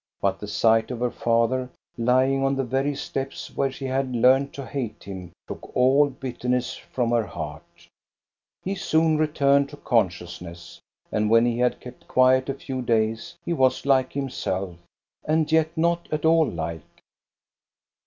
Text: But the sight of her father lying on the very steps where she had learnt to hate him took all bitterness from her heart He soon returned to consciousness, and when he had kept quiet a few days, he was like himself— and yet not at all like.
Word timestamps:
But 0.19 0.39
the 0.39 0.47
sight 0.47 0.89
of 0.89 0.99
her 0.99 1.11
father 1.11 1.69
lying 1.95 2.43
on 2.43 2.55
the 2.55 2.63
very 2.63 2.95
steps 2.95 3.55
where 3.55 3.71
she 3.71 3.85
had 3.85 4.15
learnt 4.15 4.51
to 4.53 4.65
hate 4.65 5.03
him 5.03 5.31
took 5.47 5.77
all 5.77 6.09
bitterness 6.09 6.73
from 6.75 7.11
her 7.11 7.27
heart 7.27 7.87
He 8.63 8.73
soon 8.73 9.19
returned 9.19 9.69
to 9.69 9.77
consciousness, 9.77 10.81
and 11.11 11.29
when 11.29 11.45
he 11.45 11.59
had 11.59 11.79
kept 11.79 12.07
quiet 12.07 12.49
a 12.49 12.55
few 12.55 12.81
days, 12.81 13.37
he 13.45 13.53
was 13.53 13.85
like 13.85 14.13
himself— 14.13 14.75
and 15.25 15.51
yet 15.51 15.69
not 15.77 16.07
at 16.11 16.25
all 16.25 16.47
like. 16.49 17.03